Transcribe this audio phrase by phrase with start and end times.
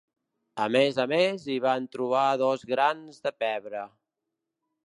[0.63, 3.87] A més a més, hi van trobar dos grans de pebre.